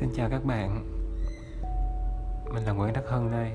Xin 0.00 0.10
chào 0.14 0.30
các 0.30 0.44
bạn. 0.44 0.84
Mình 2.54 2.64
là 2.64 2.72
Nguyễn 2.72 2.92
Đắc 2.92 3.04
Hân 3.06 3.30
đây. 3.30 3.52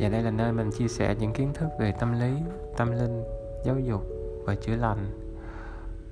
Và 0.00 0.08
đây 0.08 0.22
là 0.22 0.30
nơi 0.30 0.52
mình 0.52 0.70
chia 0.70 0.88
sẻ 0.88 1.14
những 1.18 1.32
kiến 1.32 1.52
thức 1.54 1.68
về 1.78 1.92
tâm 1.92 2.20
lý, 2.20 2.32
tâm 2.76 2.92
linh, 2.92 3.24
giáo 3.64 3.78
dục 3.78 4.02
và 4.44 4.54
chữa 4.54 4.76
lành 4.76 4.98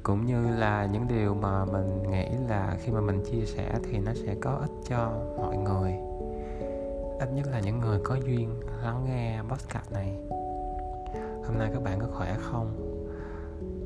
Cũng 0.03 0.27
như 0.27 0.57
là 0.57 0.87
những 0.87 1.09
điều 1.09 1.35
mà 1.35 1.65
mình 1.65 2.11
nghĩ 2.11 2.29
là 2.49 2.77
khi 2.81 2.93
mà 2.93 3.01
mình 3.01 3.25
chia 3.25 3.45
sẻ 3.47 3.75
thì 3.83 3.99
nó 3.99 4.13
sẽ 4.15 4.35
có 4.41 4.51
ích 4.51 4.71
cho 4.89 5.13
mọi 5.37 5.57
người. 5.57 5.93
Ít 7.21 7.33
nhất 7.33 7.47
là 7.51 7.61
những 7.61 7.79
người 7.79 8.01
có 8.05 8.15
duyên 8.15 8.61
lắng 8.83 9.05
nghe 9.05 9.41
podcast 9.49 9.93
này. 9.93 10.19
Hôm 11.47 11.59
nay 11.59 11.71
các 11.73 11.83
bạn 11.83 12.01
có 12.01 12.07
khỏe 12.13 12.37
không? 12.41 12.97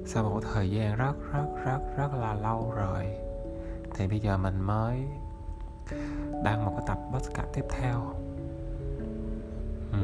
Sau 0.06 0.24
một 0.24 0.40
thời 0.54 0.70
gian 0.70 0.96
rất 0.96 1.14
rất 1.32 1.46
rất 1.64 1.80
rất 1.96 2.08
là 2.20 2.34
lâu 2.34 2.72
rồi 2.76 3.33
thì 3.94 4.06
bây 4.06 4.20
giờ 4.20 4.38
mình 4.38 4.60
mới 4.60 5.04
đăng 6.44 6.64
một 6.64 6.72
cái 6.76 6.84
tập 6.86 6.98
podcast 7.12 7.48
tiếp 7.52 7.64
theo 7.70 8.14
ừ. 9.92 9.98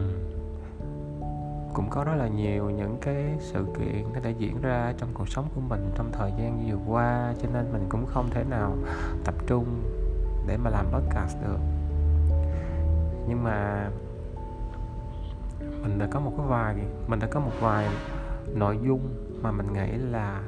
cũng 1.75 1.91
có 1.91 2.05
rất 2.05 2.15
là 2.17 2.29
nhiều 2.29 2.71
những 2.71 2.97
cái 3.01 3.37
sự 3.41 3.67
kiện 3.79 4.12
nó 4.15 4.21
đã 4.21 4.31
diễn 4.31 4.61
ra 4.61 4.95
trong 4.98 5.09
cuộc 5.15 5.29
sống 5.29 5.48
của 5.55 5.61
mình 5.61 5.91
trong 5.97 6.12
thời 6.12 6.33
gian 6.39 6.69
vừa 6.69 6.93
qua, 6.93 7.34
cho 7.43 7.48
nên 7.53 7.73
mình 7.73 7.87
cũng 7.89 8.07
không 8.07 8.31
thể 8.31 8.45
nào 8.45 8.77
tập 9.25 9.34
trung 9.47 9.83
để 10.47 10.57
mà 10.57 10.70
làm 10.70 10.87
podcast 10.93 11.37
được 11.43 11.59
nhưng 13.29 13.45
mà 13.45 13.91
mình 15.83 15.98
đã 15.98 16.09
có 16.11 16.20
một 16.20 16.33
cái 16.37 16.47
vài, 16.47 16.77
mình 17.07 17.19
đã 17.19 17.27
có 17.27 17.41
một 17.41 17.53
vài 17.61 17.89
nội 18.55 18.79
dung 18.83 19.01
mà 19.43 19.53
mình 19.53 19.73
nghĩ 19.73 19.93
là 20.11 20.42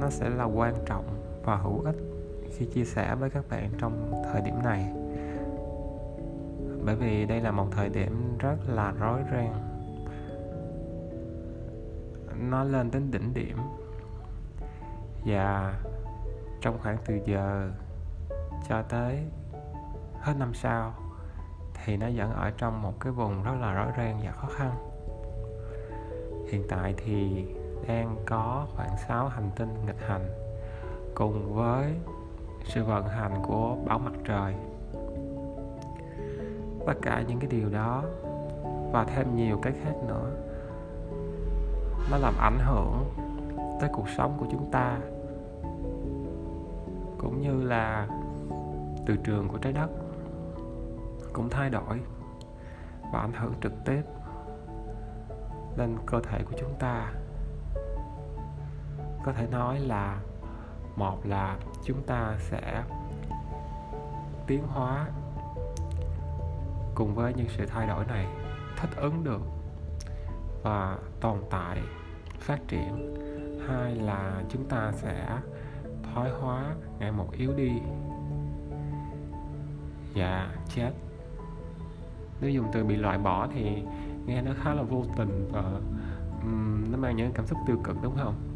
nó 0.00 0.10
sẽ 0.10 0.28
là 0.28 0.44
quan 0.44 0.74
trọng 0.86 1.04
và 1.44 1.56
hữu 1.56 1.82
ích 1.84 1.96
khi 2.58 2.66
chia 2.66 2.84
sẻ 2.84 3.14
với 3.14 3.30
các 3.30 3.44
bạn 3.50 3.70
trong 3.78 4.22
thời 4.32 4.42
điểm 4.42 4.54
này. 4.64 4.92
Bởi 6.84 6.96
vì 6.96 7.26
đây 7.26 7.40
là 7.40 7.50
một 7.50 7.66
thời 7.70 7.88
điểm 7.88 8.38
rất 8.38 8.56
là 8.66 8.92
rối 9.00 9.20
ren. 9.32 9.52
Nó 12.50 12.64
lên 12.64 12.90
đến 12.90 13.10
đỉnh 13.10 13.34
điểm. 13.34 13.58
Và 15.24 15.74
trong 16.60 16.78
khoảng 16.82 16.96
từ 17.06 17.18
giờ 17.24 17.70
cho 18.68 18.82
tới 18.82 19.18
hết 20.20 20.34
năm 20.38 20.54
sau 20.54 20.94
thì 21.74 21.96
nó 21.96 22.06
vẫn 22.14 22.32
ở 22.32 22.50
trong 22.58 22.82
một 22.82 23.00
cái 23.00 23.12
vùng 23.12 23.42
rất 23.42 23.54
là 23.60 23.72
rối 23.72 23.92
ren 23.96 24.16
và 24.24 24.32
khó 24.32 24.48
khăn. 24.56 24.70
Hiện 26.48 26.64
tại 26.68 26.94
thì 26.96 27.46
đang 27.88 28.16
có 28.26 28.66
khoảng 28.76 28.96
6 29.08 29.28
hành 29.28 29.50
tinh 29.56 29.74
nghịch 29.86 30.08
hành 30.08 30.28
cùng 31.14 31.54
với 31.54 31.94
sự 32.68 32.84
vận 32.84 33.08
hành 33.08 33.42
của 33.42 33.76
bão 33.86 33.98
mặt 33.98 34.12
trời. 34.24 34.54
Tất 36.86 36.94
cả 37.02 37.22
những 37.28 37.38
cái 37.38 37.50
điều 37.50 37.70
đó, 37.70 38.02
và 38.92 39.04
thêm 39.04 39.36
nhiều 39.36 39.58
cái 39.62 39.72
khác 39.84 39.94
nữa, 40.08 40.30
nó 42.10 42.16
làm 42.16 42.34
ảnh 42.38 42.58
hưởng 42.58 43.04
tới 43.80 43.90
cuộc 43.92 44.08
sống 44.16 44.36
của 44.38 44.46
chúng 44.50 44.70
ta, 44.70 44.98
cũng 47.18 47.40
như 47.40 47.62
là 47.62 48.08
từ 49.06 49.16
trường 49.16 49.48
của 49.48 49.58
trái 49.58 49.72
đất 49.72 49.88
cũng 51.32 51.48
thay 51.50 51.70
đổi 51.70 52.00
và 53.12 53.20
ảnh 53.20 53.32
hưởng 53.32 53.54
trực 53.62 53.72
tiếp 53.84 54.02
lên 55.76 55.96
cơ 56.06 56.20
thể 56.20 56.42
của 56.44 56.56
chúng 56.60 56.74
ta. 56.78 57.12
Có 59.24 59.32
thể 59.32 59.46
nói 59.50 59.80
là 59.80 60.20
một 60.96 61.26
là 61.26 61.56
chúng 61.84 62.02
ta 62.02 62.34
sẽ 62.38 62.82
tiến 64.46 64.62
hóa 64.66 65.06
cùng 66.94 67.14
với 67.14 67.34
những 67.34 67.48
sự 67.48 67.66
thay 67.66 67.86
đổi 67.86 68.04
này 68.04 68.26
thích 68.76 68.90
ứng 68.96 69.24
được 69.24 69.40
và 70.62 70.98
tồn 71.20 71.38
tại 71.50 71.78
phát 72.38 72.58
triển. 72.68 73.16
Hai 73.68 73.94
là 73.94 74.42
chúng 74.48 74.68
ta 74.68 74.92
sẽ 74.92 75.38
thoái 76.02 76.30
hóa 76.30 76.74
ngày 76.98 77.12
một 77.12 77.32
yếu 77.32 77.52
đi 77.56 77.70
và 80.14 80.54
chết. 80.74 80.90
Nếu 82.40 82.50
dùng 82.50 82.66
từ 82.72 82.84
bị 82.84 82.96
loại 82.96 83.18
bỏ 83.18 83.48
thì 83.54 83.82
nghe 84.26 84.42
nó 84.42 84.50
khá 84.62 84.74
là 84.74 84.82
vô 84.82 85.04
tình 85.16 85.48
và 85.52 85.62
um, 86.42 86.84
nó 86.92 86.98
mang 86.98 87.16
những 87.16 87.32
cảm 87.32 87.46
xúc 87.46 87.58
tiêu 87.66 87.76
cực 87.84 87.96
đúng 88.02 88.16
không? 88.16 88.55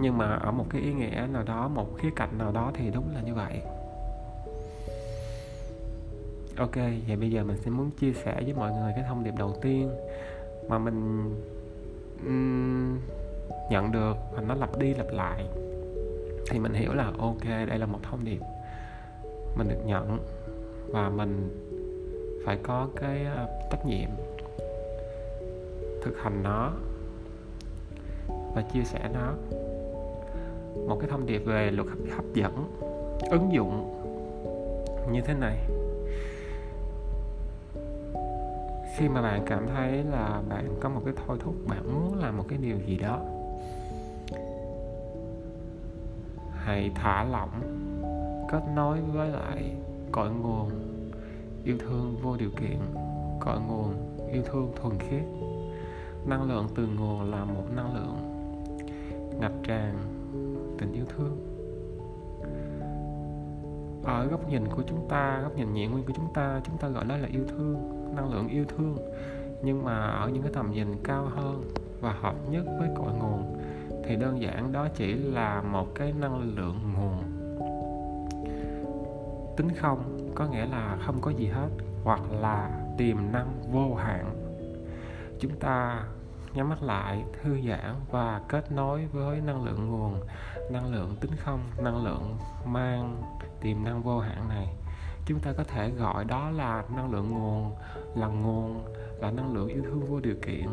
Nhưng 0.00 0.18
mà 0.18 0.34
ở 0.34 0.50
một 0.50 0.66
cái 0.70 0.82
ý 0.82 0.92
nghĩa 0.92 1.26
nào 1.32 1.42
đó 1.42 1.68
một 1.68 1.98
khía 1.98 2.10
cạnh 2.16 2.38
nào 2.38 2.52
đó 2.52 2.70
thì 2.74 2.90
đúng 2.90 3.14
là 3.14 3.20
như 3.20 3.34
vậy. 3.34 3.60
Ok 6.56 6.76
vậy 7.06 7.16
bây 7.16 7.30
giờ 7.30 7.44
mình 7.44 7.56
sẽ 7.56 7.70
muốn 7.70 7.90
chia 7.90 8.12
sẻ 8.12 8.40
với 8.44 8.54
mọi 8.54 8.72
người 8.72 8.92
cái 8.94 9.04
thông 9.08 9.24
điệp 9.24 9.34
đầu 9.38 9.56
tiên 9.62 9.90
mà 10.68 10.78
mình 10.78 11.30
um, 12.24 12.98
nhận 13.70 13.92
được 13.92 14.16
và 14.32 14.42
nó 14.42 14.54
lặp 14.54 14.78
đi 14.78 14.94
lặp 14.94 15.06
lại. 15.12 15.46
Thì 16.50 16.58
mình 16.58 16.72
hiểu 16.72 16.94
là 16.94 17.12
ok 17.18 17.44
đây 17.44 17.78
là 17.78 17.86
một 17.86 17.98
thông 18.02 18.24
điệp 18.24 18.40
mình 19.56 19.68
được 19.68 19.82
nhận 19.86 20.18
và 20.88 21.08
mình 21.08 21.48
phải 22.44 22.58
có 22.62 22.88
cái 22.96 23.26
uh, 23.44 23.50
trách 23.70 23.86
nhiệm 23.86 24.10
thực 26.02 26.18
hành 26.22 26.42
nó 26.42 26.72
và 28.54 28.62
chia 28.62 28.84
sẻ 28.84 29.10
nó 29.14 29.34
một 30.88 30.96
cái 31.00 31.10
thông 31.10 31.26
điệp 31.26 31.38
về 31.38 31.70
luật 31.70 31.88
hấp 32.16 32.24
dẫn, 32.34 32.78
ứng 33.30 33.52
dụng 33.52 33.96
như 35.12 35.20
thế 35.20 35.34
này. 35.34 35.58
Khi 38.96 39.08
mà 39.08 39.22
bạn 39.22 39.42
cảm 39.46 39.66
thấy 39.66 40.04
là 40.04 40.42
bạn 40.48 40.76
có 40.80 40.88
một 40.88 41.00
cái 41.04 41.14
thôi 41.26 41.38
thúc, 41.40 41.54
bạn 41.68 41.82
muốn 41.94 42.18
làm 42.18 42.36
một 42.36 42.44
cái 42.48 42.58
điều 42.58 42.76
gì 42.86 42.98
đó, 42.98 43.20
hãy 46.52 46.90
thả 46.94 47.24
lỏng, 47.24 47.50
kết 48.52 48.62
nối 48.74 49.00
với 49.00 49.28
lại 49.28 49.72
cội 50.12 50.30
nguồn 50.30 50.70
yêu 51.64 51.76
thương 51.78 52.16
vô 52.22 52.36
điều 52.36 52.50
kiện, 52.50 52.78
cội 53.40 53.60
nguồn 53.68 53.94
yêu 54.32 54.42
thương 54.52 54.72
thuần 54.76 54.98
khiết. 54.98 55.22
Năng 56.26 56.42
lượng 56.42 56.66
từ 56.74 56.86
nguồn 56.98 57.30
là 57.30 57.44
một 57.44 57.64
năng 57.76 57.94
lượng 57.94 58.16
ngập 59.40 59.52
tràn 59.62 59.94
tình 60.80 60.92
yêu 60.92 61.04
thương. 61.16 61.36
Ở 64.04 64.26
góc 64.26 64.48
nhìn 64.48 64.68
của 64.68 64.82
chúng 64.86 65.08
ta, 65.08 65.40
góc 65.42 65.56
nhìn 65.56 65.72
nhẹ 65.72 65.86
nguyên 65.86 66.04
của 66.04 66.12
chúng 66.16 66.32
ta 66.34 66.60
chúng 66.64 66.78
ta 66.78 66.88
gọi 66.88 67.04
đó 67.04 67.16
là 67.16 67.28
yêu 67.32 67.42
thương, 67.48 67.76
năng 68.16 68.32
lượng 68.32 68.48
yêu 68.48 68.64
thương. 68.64 68.96
Nhưng 69.62 69.84
mà 69.84 70.06
ở 70.06 70.28
những 70.28 70.42
cái 70.42 70.52
tầm 70.54 70.70
nhìn 70.70 70.88
cao 71.04 71.24
hơn 71.24 71.62
và 72.00 72.12
hợp 72.12 72.34
nhất 72.50 72.64
với 72.78 72.88
cội 72.96 73.12
nguồn 73.12 73.56
thì 74.04 74.16
đơn 74.16 74.40
giản 74.40 74.72
đó 74.72 74.88
chỉ 74.94 75.14
là 75.14 75.62
một 75.62 75.94
cái 75.94 76.12
năng 76.20 76.54
lượng 76.56 76.78
nguồn. 76.94 77.22
Tính 79.56 79.68
không 79.76 80.28
có 80.34 80.46
nghĩa 80.46 80.66
là 80.66 80.98
không 81.06 81.20
có 81.20 81.30
gì 81.30 81.46
hết, 81.46 81.68
hoặc 82.04 82.20
là 82.40 82.80
tiềm 82.98 83.16
năng 83.32 83.48
vô 83.72 83.94
hạn. 83.94 84.24
Chúng 85.38 85.52
ta 85.60 86.04
nhắm 86.54 86.68
mắt 86.68 86.82
lại, 86.82 87.24
thư 87.42 87.58
giãn 87.68 87.94
và 88.10 88.40
kết 88.48 88.72
nối 88.72 89.06
với 89.06 89.40
năng 89.40 89.64
lượng 89.64 89.90
nguồn, 89.90 90.20
năng 90.70 90.92
lượng 90.92 91.16
tính 91.20 91.30
không, 91.36 91.60
năng 91.78 92.04
lượng 92.04 92.36
mang 92.64 93.22
tiềm 93.60 93.84
năng 93.84 94.02
vô 94.02 94.18
hạn 94.18 94.48
này. 94.48 94.68
Chúng 95.26 95.40
ta 95.40 95.52
có 95.52 95.64
thể 95.64 95.90
gọi 95.90 96.24
đó 96.24 96.50
là 96.50 96.84
năng 96.96 97.10
lượng 97.10 97.30
nguồn, 97.30 97.72
là 98.14 98.26
nguồn, 98.26 98.84
là 99.20 99.30
năng 99.30 99.54
lượng 99.54 99.68
yêu 99.68 99.82
thương 99.82 100.00
vô 100.00 100.20
điều 100.20 100.34
kiện. 100.46 100.66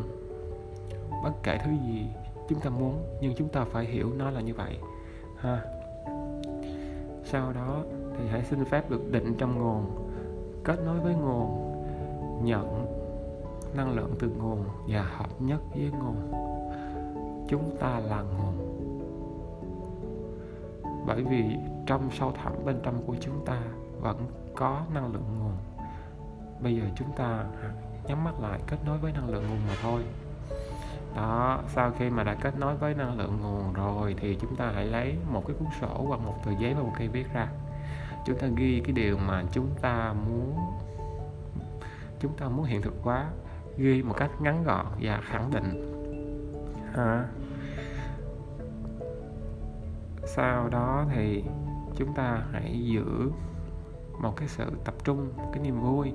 Bất 1.23 1.31
kể 1.43 1.57
thứ 1.65 1.71
gì 1.71 2.05
chúng 2.49 2.59
ta 2.59 2.69
muốn, 2.69 3.17
nhưng 3.21 3.35
chúng 3.35 3.49
ta 3.49 3.65
phải 3.71 3.85
hiểu 3.85 4.13
nó 4.17 4.29
là 4.31 4.41
như 4.41 4.53
vậy. 4.53 4.77
Ha. 5.37 5.61
Sau 7.23 7.53
đó 7.53 7.83
thì 8.17 8.27
hãy 8.27 8.43
xin 8.43 8.65
phép 8.65 8.89
được 8.89 9.11
định 9.11 9.35
trong 9.37 9.59
nguồn, 9.59 10.09
kết 10.63 10.79
nối 10.85 10.99
với 10.99 11.13
nguồn, 11.15 11.73
nhận 12.45 12.96
năng 13.77 13.95
lượng 13.95 14.15
từ 14.19 14.29
nguồn 14.29 14.65
và 14.87 15.01
hợp 15.01 15.41
nhất 15.41 15.61
với 15.71 15.91
nguồn. 15.91 16.31
Chúng 17.49 17.77
ta 17.79 17.99
là 17.99 18.21
nguồn. 18.21 18.73
Bởi 21.05 21.23
vì 21.23 21.43
trong 21.85 22.09
sâu 22.11 22.31
thẳm 22.31 22.53
bên 22.65 22.79
trong 22.83 23.03
của 23.07 23.15
chúng 23.21 23.45
ta 23.45 23.61
vẫn 24.01 24.17
có 24.55 24.81
năng 24.93 25.13
lượng 25.13 25.39
nguồn. 25.39 25.53
Bây 26.61 26.75
giờ 26.75 26.83
chúng 26.95 27.11
ta 27.17 27.45
nhắm 28.07 28.23
mắt 28.23 28.39
lại, 28.39 28.59
kết 28.67 28.77
nối 28.85 28.97
với 28.97 29.11
năng 29.11 29.29
lượng 29.29 29.43
nguồn 29.49 29.59
mà 29.67 29.75
thôi. 29.81 30.01
Đó, 31.15 31.59
sau 31.75 31.91
khi 31.99 32.09
mà 32.09 32.23
đã 32.23 32.35
kết 32.41 32.59
nối 32.59 32.75
với 32.75 32.93
năng 32.93 33.17
lượng 33.17 33.37
nguồn 33.41 33.73
rồi 33.73 34.15
thì 34.19 34.37
chúng 34.41 34.55
ta 34.55 34.71
hãy 34.75 34.85
lấy 34.85 35.15
một 35.31 35.43
cái 35.47 35.55
cuốn 35.59 35.67
sổ 35.81 36.05
hoặc 36.07 36.19
một 36.19 36.35
tờ 36.45 36.51
giấy 36.59 36.73
và 36.73 36.81
một 36.83 36.93
cây 36.97 37.07
viết 37.07 37.33
ra. 37.33 37.47
Chúng 38.25 38.37
ta 38.37 38.47
ghi 38.55 38.81
cái 38.85 38.91
điều 38.91 39.17
mà 39.17 39.43
chúng 39.51 39.67
ta 39.81 40.13
muốn, 40.27 40.57
chúng 42.19 42.31
ta 42.37 42.47
muốn 42.47 42.65
hiện 42.65 42.81
thực 42.81 42.93
hóa 43.03 43.25
ghi 43.77 44.03
một 44.03 44.15
cách 44.17 44.31
ngắn 44.41 44.63
gọn 44.63 44.85
và 45.01 45.21
khẳng 45.21 45.51
định. 45.51 45.93
Ha 46.93 47.25
sau 50.27 50.69
đó 50.69 51.05
thì 51.13 51.43
chúng 51.95 52.13
ta 52.13 52.43
hãy 52.51 52.79
giữ 52.83 53.31
một 54.21 54.35
cái 54.35 54.47
sự 54.47 54.65
tập 54.85 54.93
trung 55.03 55.31
một 55.37 55.49
cái 55.53 55.63
niềm 55.63 55.81
vui. 55.81 56.13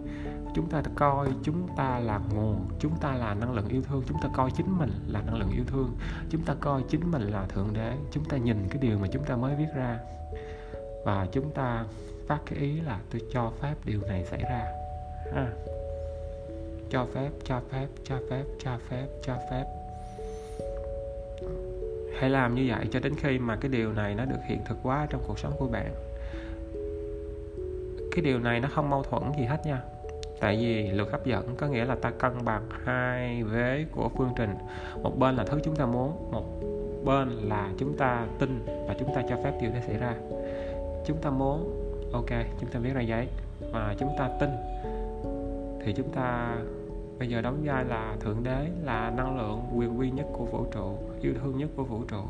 Chúng 0.55 0.70
ta 0.70 0.82
coi 0.94 1.29
chúng 1.43 1.69
ta 1.76 1.99
là 1.99 2.20
nguồn 2.35 2.69
chúng 2.79 2.97
ta 3.00 3.14
là 3.14 3.35
năng 3.35 3.53
lượng 3.53 3.69
yêu 3.69 3.82
thương. 3.82 4.03
Chúng 4.06 4.19
ta 4.23 4.29
coi 4.35 4.50
chính 4.50 4.79
mình 4.79 4.91
là 5.06 5.23
năng 5.23 5.35
lượng 5.35 5.50
yêu 5.50 5.65
thương. 5.67 5.97
Chúng 6.31 6.43
ta 6.43 6.55
coi 6.61 6.82
chính 6.88 7.11
mình 7.11 7.23
là 7.23 7.47
thượng 7.47 7.73
đế. 7.73 7.97
Chúng 8.11 8.25
ta 8.25 8.37
nhìn 8.37 8.67
cái 8.69 8.79
điều 8.81 8.99
mà 8.99 9.08
chúng 9.12 9.25
ta 9.25 9.37
mới 9.37 9.55
viết 9.56 9.69
ra. 9.76 9.99
Và 11.05 11.26
chúng 11.32 11.50
ta 11.50 11.85
phát 12.29 12.38
cái 12.47 12.58
ý 12.58 12.81
là 12.81 13.00
tôi 13.11 13.23
cho 13.32 13.53
phép 13.61 13.75
điều 13.85 14.00
này 14.00 14.25
xảy 14.25 14.43
ra. 14.43 14.65
Ha 15.35 15.72
cho 16.93 17.06
phép 17.15 17.31
cho 17.44 17.61
phép 17.71 17.87
cho 18.05 18.17
phép 18.31 18.44
cho 18.59 18.79
phép 18.89 19.06
cho 19.23 19.35
phép. 19.50 19.65
Hãy 22.19 22.31
làm 22.31 22.55
như 22.55 22.65
vậy 22.69 22.87
cho 22.91 23.00
đến 23.00 23.15
khi 23.17 23.39
mà 23.39 23.56
cái 23.56 23.71
điều 23.71 23.93
này 23.93 24.15
nó 24.15 24.25
được 24.25 24.41
hiện 24.47 24.59
thực 24.65 24.79
hóa 24.83 25.06
trong 25.11 25.23
cuộc 25.27 25.39
sống 25.39 25.53
của 25.59 25.67
bạn. 25.67 25.94
Cái 28.12 28.23
điều 28.23 28.39
này 28.39 28.61
nó 28.61 28.69
không 28.75 28.91
mâu 28.91 29.03
thuẫn 29.03 29.23
gì 29.39 29.44
hết 29.44 29.67
nha. 29.67 29.83
Tại 30.41 30.56
vì 30.56 30.91
luật 30.91 31.09
hấp 31.11 31.27
dẫn 31.27 31.56
có 31.56 31.67
nghĩa 31.67 31.85
là 31.85 31.94
ta 31.94 32.11
cân 32.11 32.44
bằng 32.44 32.62
hai 32.85 33.43
vế 33.43 33.85
của 33.93 34.09
phương 34.17 34.33
trình. 34.37 34.55
Một 35.03 35.19
bên 35.19 35.37
là 35.37 35.44
thứ 35.44 35.61
chúng 35.65 35.77
ta 35.77 35.87
muốn, 35.87 36.31
một 36.33 36.44
bên 37.05 37.29
là 37.29 37.71
chúng 37.79 37.97
ta 37.97 38.27
tin 38.39 38.65
và 38.89 38.94
chúng 38.99 39.15
ta 39.15 39.23
cho 39.29 39.37
phép 39.44 39.53
điều 39.62 39.71
đó 39.71 39.79
xảy 39.87 39.99
ra. 39.99 40.15
Chúng 41.06 41.17
ta 41.23 41.31
muốn, 41.31 41.83
ok, 42.12 42.31
chúng 42.61 42.71
ta 42.71 42.79
viết 42.79 42.93
ra 42.94 43.00
giấy. 43.00 43.29
Và 43.73 43.94
chúng 43.99 44.11
ta 44.19 44.31
tin 44.41 44.50
thì 45.85 45.93
chúng 45.93 46.12
ta 46.12 46.56
bây 47.23 47.29
giờ 47.29 47.41
đóng 47.41 47.61
vai 47.65 47.85
là 47.85 48.17
thượng 48.21 48.43
đế, 48.43 48.69
là 48.83 49.11
năng 49.11 49.37
lượng 49.39 49.63
quyền 49.75 49.99
uy 49.99 50.11
nhất 50.11 50.27
của 50.33 50.45
vũ 50.45 50.67
trụ, 50.73 50.99
yêu 51.21 51.35
thương 51.43 51.59
nhất 51.59 51.71
của 51.77 51.85
vũ 51.85 52.05
trụ. 52.05 52.23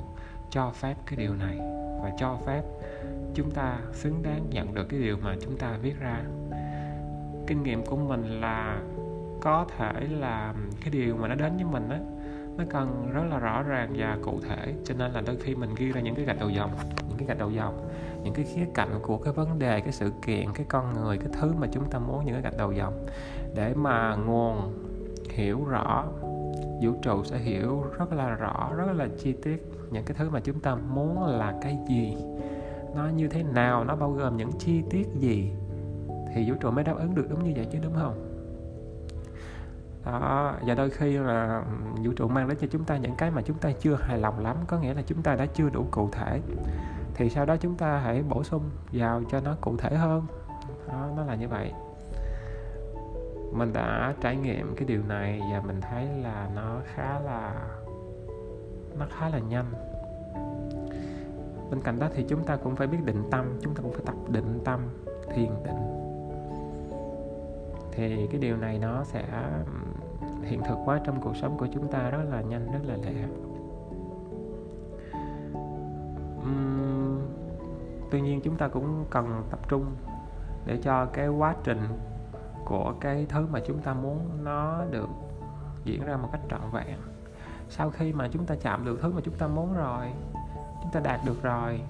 Cho 0.51 0.71
phép 0.71 0.95
cái 1.07 1.17
điều 1.17 1.35
này 1.35 1.57
và 2.03 2.11
cho 2.19 2.39
phép 2.47 2.63
chúng 3.35 3.51
ta 3.51 3.79
xứng 3.93 4.23
đáng 4.23 4.47
nhận 4.51 4.75
được 4.75 4.85
cái 4.89 5.01
điều 5.01 5.17
mà 5.23 5.37
chúng 5.41 5.57
ta 5.57 5.79
viết 5.83 6.01
ra. 6.01 6.21
Kinh 7.47 7.63
nghiệm 7.63 7.87
của 7.87 7.97
mình 7.97 8.41
là 8.41 8.81
có 9.41 9.67
thể 9.79 9.93
là 10.11 10.55
cái 10.81 10.91
điều 10.91 11.17
mà 11.17 11.29
nó 11.29 11.35
đến 11.35 11.57
với 11.57 11.65
mình 11.65 11.89
á, 11.91 11.99
nó 12.57 12.65
cần 12.71 13.11
rất 13.13 13.25
là 13.31 13.39
rõ 13.39 13.63
ràng 13.63 13.95
và 13.97 14.19
cụ 14.23 14.41
thể, 14.49 14.75
cho 14.85 14.95
nên 14.99 15.13
là 15.13 15.21
đôi 15.21 15.37
khi 15.37 15.55
mình 15.55 15.71
ghi 15.77 15.93
ra 15.93 16.01
những 16.01 16.15
cái 16.15 16.25
gạch 16.25 16.41
đầu 16.41 16.51
dòng 16.51 16.71
cái 17.23 17.29
gạch 17.29 17.39
đầu 17.39 17.51
dòng 17.51 17.91
những 18.23 18.35
cái 18.35 18.45
khía 18.45 18.67
cạnh 18.75 18.99
của 19.03 19.19
cái 19.19 19.33
vấn 19.33 19.59
đề, 19.59 19.81
cái 19.81 19.93
sự 19.93 20.13
kiện, 20.27 20.53
cái 20.55 20.67
con 20.69 20.95
người, 20.95 21.19
cái 21.19 21.29
thứ 21.41 21.53
mà 21.59 21.67
chúng 21.73 21.91
ta 21.91 21.99
muốn 21.99 22.25
những 22.25 22.35
cái 22.35 22.43
gạch 22.43 22.57
đầu 22.57 22.73
dòng 22.73 23.07
để 23.55 23.75
mà 23.75 24.17
nguồn 24.17 24.79
hiểu 25.31 25.65
rõ, 25.65 26.05
vũ 26.83 26.93
trụ 27.03 27.25
sẽ 27.25 27.39
hiểu 27.39 27.85
rất 27.99 28.13
là 28.13 28.31
rõ, 28.31 28.71
rất 28.77 28.93
là 28.97 29.09
chi 29.19 29.33
tiết 29.33 29.73
những 29.91 30.05
cái 30.05 30.17
thứ 30.19 30.31
mà 30.31 30.41
chúng 30.41 30.61
ta 30.61 30.75
muốn 30.75 31.25
là 31.25 31.55
cái 31.63 31.79
gì. 31.89 32.17
Nó 32.95 33.09
như 33.09 33.29
thế 33.29 33.43
nào, 33.43 33.85
nó 33.85 33.97
bao 33.97 34.11
gồm 34.11 34.37
những 34.37 34.51
chi 34.59 34.83
tiết 34.91 35.09
gì 35.19 35.53
thì 36.35 36.51
vũ 36.51 36.57
trụ 36.61 36.71
mới 36.71 36.85
đáp 36.85 36.97
ứng 36.97 37.15
được, 37.15 37.27
đúng 37.31 37.45
như 37.45 37.53
vậy 37.57 37.67
chứ, 37.73 37.79
đúng 37.83 37.95
không? 37.95 38.29
Đó, 40.05 40.55
và 40.67 40.75
đôi 40.75 40.91
khi 40.91 41.19
là 41.19 41.65
vũ 42.05 42.13
trụ 42.17 42.29
mang 42.29 42.49
đến 42.49 42.59
cho 42.61 42.67
chúng 42.71 42.85
ta 42.85 42.97
những 42.97 43.15
cái 43.19 43.31
mà 43.31 43.43
chúng 43.43 43.59
ta 43.59 43.73
chưa 43.81 43.95
hài 43.95 44.19
lòng 44.19 44.39
lắm, 44.39 44.57
có 44.67 44.79
nghĩa 44.79 44.95
là 44.95 45.03
chúng 45.07 45.23
ta 45.23 45.35
đã 45.35 45.47
chưa 45.47 45.71
đủ 45.71 45.87
cụ 45.91 46.09
thể 46.13 46.41
thì 47.15 47.31
sau 47.31 47.47
đó 47.47 47.57
chúng 47.57 47.75
ta 47.75 47.99
hãy 47.99 48.23
bổ 48.23 48.45
sung 48.45 48.63
vào 48.93 49.23
cho 49.31 49.41
nó 49.41 49.57
cụ 49.61 49.77
thể 49.77 49.97
hơn. 49.97 50.27
Đó, 50.89 51.09
nó 51.17 51.25
là 51.25 51.35
như 51.35 51.49
vậy. 51.49 51.73
Mình 53.53 53.73
đã 53.73 54.15
trải 54.21 54.37
nghiệm 54.37 54.75
cái 54.77 54.87
điều 54.87 55.03
này 55.09 55.41
và 55.53 55.63
mình 55.67 55.81
thấy 55.81 56.07
là 56.23 56.51
nó 56.55 56.81
khá 56.95 57.21
là 57.21 57.55
nó 58.99 59.07
khá 59.19 59.29
là 59.29 59.39
nhanh. 59.39 59.73
Bên 61.71 61.81
cạnh 61.81 61.99
đó 61.99 62.09
thì 62.15 62.25
chúng 62.29 62.45
ta 62.45 62.57
cũng 62.57 62.77
phải 62.77 62.87
biết 62.87 62.99
định 63.05 63.25
tâm 63.31 63.59
chúng 63.61 63.75
ta 63.75 63.83
cũng 63.83 63.93
phải 63.93 64.03
tập 64.07 64.15
định 64.29 64.61
tâm 64.65 64.81
thiền 65.35 65.51
định. 65.65 65.77
Thì 67.93 68.27
cái 68.27 68.41
điều 68.41 68.57
này 68.57 68.79
nó 68.79 69.05
sẽ 69.05 69.25
hiện 70.43 70.61
thực 70.63 70.79
hóa 70.85 71.01
trong 71.05 71.21
cuộc 71.21 71.37
sống 71.37 71.59
của 71.59 71.67
chúng 71.75 71.89
ta 71.89 72.11
rất 72.11 72.23
là 72.31 72.41
nhanh 72.41 72.73
rất 72.73 72.81
là 72.85 72.97
lẹ. 72.97 73.25
Tuy 78.13 78.21
nhiên 78.21 78.41
chúng 78.41 78.57
ta 78.57 78.69
cũng 78.69 79.05
cần 79.11 79.43
tập 79.51 79.61
trung 79.69 79.87
để 80.67 80.79
cho 80.83 81.07
cái 81.07 81.29
quá 81.29 81.55
trình 81.65 81.89
của 82.65 82.95
cái 83.01 83.27
thứ 83.29 83.47
mà 83.47 83.61
chúng 83.67 83.79
ta 83.79 83.95
muốn 83.95 84.45
nó 84.45 84.85
được 84.91 85.09
diễn 85.85 86.05
ra 86.05 86.17
một 86.17 86.29
cách 86.33 86.41
trọn 86.51 86.61
vẹn 86.73 86.99
sau 87.69 87.91
khi 87.91 88.13
mà 88.13 88.29
chúng 88.33 88.47
ta 88.47 88.55
chạm 88.63 88.85
được 88.85 88.99
thứ 89.03 89.13
mà 89.13 89.21
chúng 89.25 89.35
ta 89.35 89.47
muốn 89.47 89.75
rồi 89.75 90.07
chúng 90.83 90.93
ta 90.93 91.01
đạt 91.01 91.21
được 91.27 91.43
rồi 91.43 91.81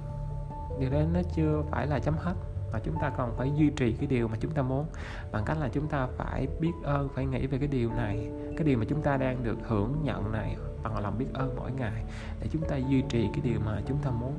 điều 0.80 0.90
đấy 0.90 1.06
nó 1.14 1.20
chưa 1.34 1.62
phải 1.70 1.86
là 1.86 1.98
chấm 1.98 2.14
hết 2.18 2.34
mà 2.72 2.78
chúng 2.84 2.94
ta 3.00 3.10
còn 3.16 3.34
phải 3.36 3.52
duy 3.56 3.70
trì 3.70 3.92
cái 3.92 4.06
điều 4.06 4.28
mà 4.28 4.36
chúng 4.40 4.52
ta 4.52 4.62
muốn 4.62 4.86
bằng 5.32 5.44
cách 5.46 5.56
là 5.60 5.68
chúng 5.72 5.88
ta 5.88 6.08
phải 6.16 6.48
biết 6.60 6.72
ơn 6.82 7.08
phải 7.14 7.26
nghĩ 7.26 7.46
về 7.46 7.58
cái 7.58 7.68
điều 7.68 7.90
này 7.90 8.30
cái 8.56 8.64
điều 8.64 8.78
mà 8.78 8.84
chúng 8.88 9.02
ta 9.02 9.16
đang 9.16 9.44
được 9.44 9.58
hưởng 9.68 9.96
nhận 10.02 10.32
này 10.32 10.56
bằng 10.82 10.98
lòng 10.98 11.18
biết 11.18 11.26
ơn 11.34 11.56
mỗi 11.56 11.72
ngày 11.72 12.04
để 12.40 12.46
chúng 12.52 12.62
ta 12.68 12.76
duy 12.76 13.02
trì 13.08 13.28
cái 13.32 13.40
điều 13.44 13.60
mà 13.64 13.80
chúng 13.86 13.98
ta 13.98 14.10
muốn 14.10 14.34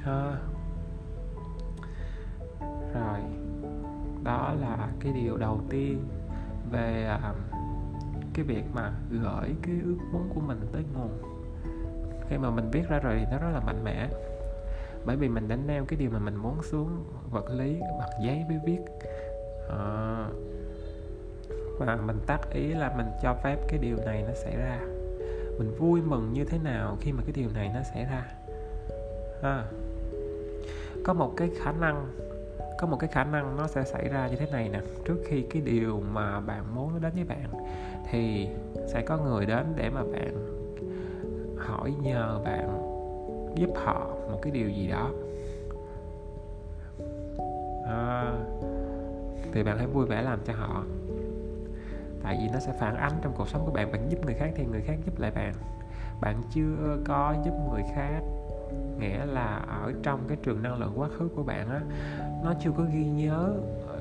ha 0.00 0.36
đó 4.26 4.54
là 4.60 4.88
cái 5.00 5.12
điều 5.12 5.36
đầu 5.36 5.60
tiên 5.70 6.08
về 6.70 7.04
à, 7.04 7.34
cái 8.34 8.44
việc 8.44 8.62
mà 8.74 8.92
gửi 9.10 9.54
cái 9.62 9.74
ước 9.84 9.98
muốn 10.12 10.30
của 10.34 10.40
mình 10.40 10.60
tới 10.72 10.82
nguồn. 10.94 11.18
Khi 12.28 12.38
mà 12.38 12.50
mình 12.50 12.70
viết 12.72 12.88
ra 12.88 12.98
rồi 12.98 13.14
thì 13.18 13.24
nó 13.30 13.38
rất 13.38 13.50
là 13.54 13.60
mạnh 13.60 13.84
mẽ. 13.84 14.08
Bởi 15.06 15.16
vì 15.16 15.28
mình 15.28 15.48
đã 15.48 15.56
nêu 15.56 15.84
cái 15.84 15.98
điều 15.98 16.10
mà 16.10 16.18
mình 16.18 16.36
muốn 16.36 16.62
xuống 16.62 17.04
vật 17.30 17.50
lý 17.50 17.80
mặt 17.98 18.08
giấy 18.24 18.44
với 18.48 18.58
viết. 18.66 18.80
À, 19.70 20.28
và 21.78 21.96
mình 21.96 22.18
tác 22.26 22.50
ý 22.50 22.68
là 22.68 22.94
mình 22.96 23.06
cho 23.22 23.34
phép 23.34 23.56
cái 23.68 23.78
điều 23.78 23.96
này 23.96 24.24
nó 24.28 24.34
xảy 24.34 24.56
ra. 24.56 24.78
Mình 25.58 25.74
vui 25.78 26.00
mừng 26.00 26.32
như 26.32 26.44
thế 26.44 26.58
nào 26.58 26.96
khi 27.00 27.12
mà 27.12 27.22
cái 27.22 27.32
điều 27.34 27.48
này 27.54 27.70
nó 27.74 27.80
xảy 27.82 28.04
ra? 28.04 28.26
À, 29.42 29.64
có 31.04 31.12
một 31.12 31.32
cái 31.36 31.50
khả 31.62 31.72
năng 31.72 32.06
có 32.78 32.86
một 32.86 32.96
cái 32.96 33.08
khả 33.08 33.24
năng 33.24 33.56
nó 33.56 33.66
sẽ 33.66 33.84
xảy 33.84 34.08
ra 34.08 34.28
như 34.28 34.36
thế 34.36 34.46
này 34.52 34.68
nè. 34.68 34.80
Trước 35.04 35.18
khi 35.26 35.42
cái 35.42 35.62
điều 35.62 36.02
mà 36.12 36.40
bạn 36.40 36.74
muốn 36.74 36.92
nó 36.92 36.98
đến 36.98 37.12
với 37.14 37.24
bạn 37.24 37.50
thì 38.10 38.48
sẽ 38.86 39.02
có 39.02 39.18
người 39.18 39.46
đến 39.46 39.66
để 39.76 39.90
mà 39.90 40.02
bạn 40.12 40.56
hỏi 41.58 41.94
nhờ 42.02 42.40
bạn 42.44 42.82
giúp 43.54 43.70
họ 43.76 44.06
một 44.30 44.38
cái 44.42 44.52
điều 44.52 44.68
gì 44.68 44.88
đó. 44.88 45.10
À, 47.86 48.32
thì 49.52 49.62
bạn 49.62 49.78
hãy 49.78 49.86
vui 49.86 50.06
vẻ 50.06 50.22
làm 50.22 50.38
cho 50.44 50.52
họ. 50.52 50.84
Tại 52.22 52.38
vì 52.40 52.48
nó 52.52 52.58
sẽ 52.58 52.72
phản 52.80 52.96
ánh 52.96 53.12
trong 53.22 53.32
cuộc 53.36 53.48
sống 53.48 53.62
của 53.66 53.72
bạn 53.72 53.92
bạn 53.92 54.06
giúp 54.08 54.18
người 54.24 54.34
khác 54.34 54.50
thì 54.54 54.64
người 54.64 54.80
khác 54.80 54.96
giúp 55.06 55.18
lại 55.18 55.30
bạn. 55.30 55.52
Bạn 56.20 56.42
chưa 56.50 56.98
có 57.06 57.34
giúp 57.44 57.54
người 57.72 57.82
khác 57.94 58.20
nghĩa 58.98 59.24
là 59.24 59.64
ở 59.68 59.92
trong 60.02 60.20
cái 60.28 60.36
trường 60.42 60.62
năng 60.62 60.78
lượng 60.78 60.92
quá 60.96 61.08
khứ 61.18 61.28
của 61.36 61.42
bạn 61.42 61.68
á 61.70 61.80
nó 62.44 62.54
chưa 62.60 62.70
có 62.76 62.84
ghi 62.92 63.04
nhớ 63.04 63.54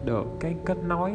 được 0.05 0.25
cái 0.39 0.55
kết 0.65 0.77
nối 0.87 1.11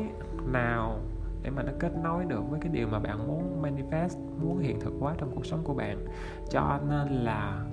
nào 0.52 0.98
để 1.42 1.50
mà 1.50 1.62
nó 1.62 1.72
kết 1.78 1.92
nối 2.02 2.24
được 2.24 2.40
với 2.50 2.60
cái 2.60 2.72
điều 2.72 2.86
mà 2.86 2.98
bạn 2.98 3.28
muốn 3.28 3.62
manifest 3.62 4.16
muốn 4.42 4.58
hiện 4.58 4.80
thực 4.80 4.92
hóa 5.00 5.14
trong 5.18 5.30
cuộc 5.34 5.46
sống 5.46 5.60
của 5.64 5.74
bạn. 5.74 6.06
Cho 6.50 6.80
nên 6.88 7.08
là 7.08 7.64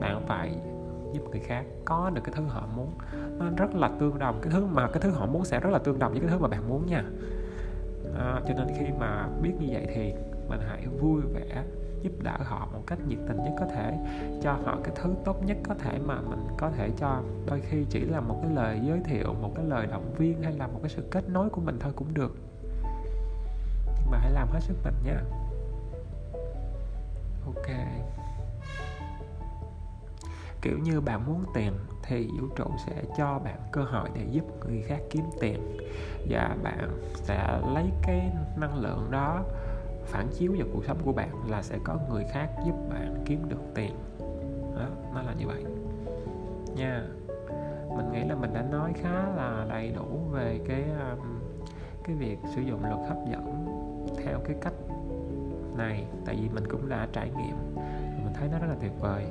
bạn 0.00 0.22
phải 0.26 0.56
giúp 1.12 1.22
người 1.30 1.40
khác 1.40 1.64
có 1.84 2.10
được 2.14 2.20
cái 2.24 2.34
thứ 2.36 2.42
họ 2.42 2.68
muốn. 2.76 2.90
Nó 3.38 3.46
rất 3.56 3.74
là 3.74 3.90
tương 4.00 4.18
đồng. 4.18 4.38
Cái 4.42 4.52
thứ 4.52 4.66
mà 4.66 4.86
cái 4.86 5.02
thứ 5.02 5.10
họ 5.10 5.26
muốn 5.26 5.44
sẽ 5.44 5.60
rất 5.60 5.70
là 5.70 5.78
tương 5.78 5.98
đồng 5.98 6.12
với 6.12 6.20
cái 6.20 6.30
thứ 6.30 6.38
mà 6.38 6.48
bạn 6.48 6.68
muốn 6.68 6.86
nha. 6.86 7.04
À, 8.18 8.40
cho 8.48 8.54
nên 8.54 8.66
khi 8.78 8.86
mà 8.98 9.28
biết 9.42 9.52
như 9.60 9.66
vậy 9.70 9.86
thì 9.94 10.14
mình 10.48 10.60
hãy 10.68 10.86
vui 11.00 11.20
vẻ 11.34 11.64
giúp 12.02 12.12
đỡ 12.22 12.36
họ 12.44 12.68
một 12.72 12.82
cách 12.86 12.98
nhiệt 13.06 13.18
tình 13.28 13.36
nhất 13.36 13.52
có 13.60 13.66
thể, 13.66 13.98
cho 14.42 14.52
họ 14.52 14.78
cái 14.84 14.94
thứ 15.02 15.14
tốt 15.24 15.42
nhất 15.44 15.56
có 15.68 15.74
thể 15.74 15.98
mà 15.98 16.20
mình 16.20 16.46
có 16.58 16.70
thể 16.70 16.90
cho. 16.98 17.22
Đôi 17.46 17.60
khi 17.60 17.84
chỉ 17.90 18.00
là 18.00 18.20
một 18.20 18.38
cái 18.42 18.50
lời 18.54 18.80
giới 18.84 19.00
thiệu, 19.04 19.34
một 19.40 19.52
cái 19.54 19.64
lời 19.64 19.86
động 19.86 20.14
viên 20.18 20.42
hay 20.42 20.52
là 20.52 20.66
một 20.66 20.78
cái 20.82 20.90
sự 20.90 21.02
kết 21.10 21.28
nối 21.28 21.48
của 21.48 21.60
mình 21.60 21.78
thôi 21.80 21.92
cũng 21.96 22.14
được. 22.14 22.36
Nhưng 23.86 24.10
mà 24.10 24.18
hãy 24.18 24.30
làm 24.30 24.48
hết 24.52 24.60
sức 24.60 24.76
mình 24.84 24.94
nha. 25.04 25.20
Ok. 27.46 27.66
Kiểu 30.62 30.78
như 30.78 31.00
bạn 31.00 31.26
muốn 31.26 31.44
tiền 31.54 31.72
thì 32.02 32.28
vũ 32.40 32.46
trụ 32.56 32.64
sẽ 32.86 33.02
cho 33.18 33.38
bạn 33.44 33.60
cơ 33.72 33.82
hội 33.82 34.08
để 34.14 34.26
giúp 34.30 34.44
người 34.66 34.82
khác 34.82 35.00
kiếm 35.10 35.24
tiền. 35.40 35.76
Và 36.28 36.56
bạn 36.62 36.90
sẽ 37.14 37.60
lấy 37.74 37.90
cái 38.02 38.32
năng 38.56 38.78
lượng 38.78 39.08
đó 39.10 39.44
phản 40.10 40.28
chiếu 40.28 40.54
vào 40.58 40.66
cuộc 40.72 40.84
sống 40.84 40.98
của 41.04 41.12
bạn 41.12 41.30
là 41.48 41.62
sẽ 41.62 41.78
có 41.84 41.98
người 42.08 42.24
khác 42.24 42.50
giúp 42.66 42.74
bạn 42.90 43.22
kiếm 43.24 43.48
được 43.48 43.60
tiền. 43.74 43.92
Đó, 44.76 44.86
nó 45.14 45.22
là 45.22 45.34
như 45.38 45.46
vậy. 45.46 45.64
Nha 46.76 47.04
mình 47.96 48.12
nghĩ 48.12 48.24
là 48.28 48.34
mình 48.34 48.54
đã 48.54 48.62
nói 48.62 48.92
khá 49.02 49.12
là 49.36 49.66
đầy 49.68 49.92
đủ 49.96 50.18
về 50.30 50.60
cái 50.68 50.82
um, 50.82 51.40
cái 52.04 52.16
việc 52.16 52.38
sử 52.54 52.62
dụng 52.62 52.84
luật 52.84 53.08
hấp 53.08 53.16
dẫn 53.30 53.66
theo 54.24 54.40
cái 54.44 54.56
cách 54.60 54.72
này. 55.76 56.04
Tại 56.24 56.38
vì 56.42 56.48
mình 56.48 56.64
cũng 56.70 56.88
đã 56.88 57.08
trải 57.12 57.30
nghiệm 57.30 57.56
mình 58.24 58.32
thấy 58.34 58.48
nó 58.52 58.58
rất 58.58 58.66
là 58.66 58.76
tuyệt 58.80 58.92
vời. 59.00 59.26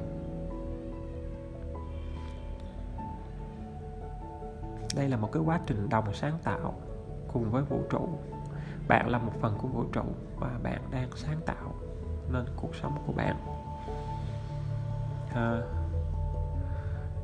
Đây 4.96 5.10
là 5.10 5.18
một 5.18 5.32
cái 5.32 5.44
quá 5.46 5.60
trình 5.66 5.90
đồng 5.90 6.14
sáng 6.14 6.38
tạo 6.44 6.74
cùng 7.34 7.52
với 7.52 7.64
vũ 7.64 7.80
trụ 7.90 8.10
bạn 8.90 9.10
là 9.10 9.18
một 9.18 9.32
phần 9.42 9.56
của 9.58 9.68
vũ 9.68 9.84
trụ 9.92 10.02
và 10.40 10.60
bạn 10.64 10.82
đang 10.92 11.10
sáng 11.16 11.40
tạo 11.46 11.74
nên 12.32 12.46
cuộc 12.56 12.76
sống 12.76 12.98
của 13.08 13.14
bạn 13.14 13.36
à, 15.34 15.62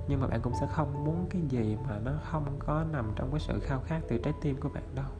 nhưng 0.07 0.21
mà 0.21 0.27
bạn 0.27 0.41
cũng 0.41 0.53
sẽ 0.59 0.67
không 0.67 1.03
muốn 1.05 1.25
cái 1.29 1.41
gì 1.41 1.77
mà 1.87 1.99
nó 2.05 2.11
không 2.23 2.45
có 2.59 2.83
nằm 2.91 3.11
trong 3.15 3.31
cái 3.31 3.39
sự 3.39 3.59
khao 3.59 3.79
khát 3.85 4.01
từ 4.07 4.17
trái 4.17 4.33
tim 4.41 4.57
của 4.59 4.69
bạn 4.69 4.83
đâu 4.95 5.11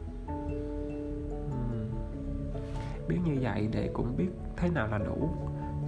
uhm. 1.48 1.90
biết 3.08 3.18
như 3.24 3.38
vậy 3.40 3.68
để 3.72 3.90
cũng 3.94 4.16
biết 4.16 4.28
thế 4.56 4.68
nào 4.68 4.86
là 4.86 4.98
đủ 4.98 5.30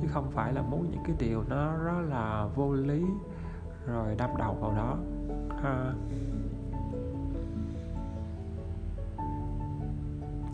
chứ 0.03 0.09
không 0.11 0.31
phải 0.31 0.53
là 0.53 0.63
muốn 0.63 0.91
những 0.91 1.03
cái 1.05 1.17
điều 1.19 1.45
nó 1.49 1.77
rất 1.77 2.01
là 2.09 2.47
vô 2.55 2.73
lý 2.73 3.05
rồi 3.87 4.15
đâm 4.19 4.31
đầu 4.39 4.55
vào 4.55 4.73
đó 4.73 4.97
ha 5.63 5.93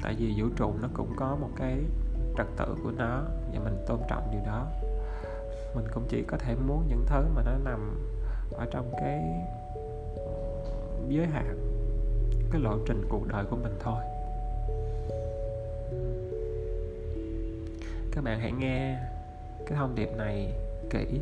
tại 0.04 0.14
vì 0.18 0.34
vũ 0.36 0.48
trụ 0.56 0.72
nó 0.82 0.88
cũng 0.94 1.12
có 1.16 1.36
một 1.40 1.48
cái 1.56 1.78
trật 2.36 2.46
tự 2.56 2.76
của 2.82 2.90
nó 2.90 3.22
và 3.52 3.60
mình 3.64 3.84
tôn 3.86 3.98
trọng 4.08 4.28
điều 4.32 4.40
đó. 4.46 4.66
Mình 5.74 5.84
cũng 5.94 6.04
chỉ 6.08 6.22
có 6.22 6.36
thể 6.36 6.54
muốn 6.54 6.84
những 6.88 7.04
thứ 7.06 7.24
mà 7.34 7.42
nó 7.44 7.52
nằm 7.64 8.06
ở 8.52 8.66
trong 8.70 8.92
cái 9.00 9.22
ờ, 10.16 10.32
giới 11.08 11.26
hạn, 11.26 11.58
cái 12.50 12.60
lộ 12.60 12.78
trình 12.86 13.04
cuộc 13.08 13.28
đời 13.28 13.44
của 13.50 13.56
mình 13.56 13.72
thôi. 13.80 14.02
Các 18.12 18.24
bạn 18.24 18.40
hãy 18.40 18.52
nghe 18.52 18.98
cái 19.66 19.78
thông 19.78 19.94
điệp 19.94 20.10
này 20.16 20.52
kỹ 20.90 21.20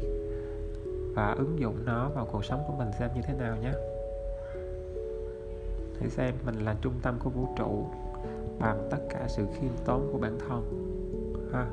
và 1.15 1.35
ứng 1.39 1.59
dụng 1.59 1.85
nó 1.85 2.09
vào 2.09 2.29
cuộc 2.33 2.45
sống 2.45 2.65
của 2.67 2.75
mình 2.79 2.89
xem 2.99 3.11
như 3.15 3.21
thế 3.23 3.35
nào 3.35 3.57
nhé. 3.57 3.73
Hãy 6.01 6.11
xem 6.11 6.35
mình 6.47 6.65
là 6.65 6.77
trung 6.81 6.95
tâm 7.03 7.19
của 7.25 7.31
vũ 7.31 7.49
trụ 7.57 7.87
bằng 8.63 8.89
tất 8.91 8.99
cả 9.09 9.25
sự 9.29 9.47
khiêm 9.55 9.71
tốn 9.85 10.09
của 10.13 10.19
bản 10.19 10.39
thân. 10.49 10.63
Ha. 11.53 11.71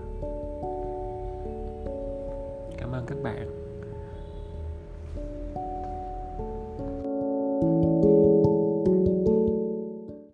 Cảm 2.78 2.92
ơn 2.92 3.06
các 3.08 3.18
bạn. 3.24 3.69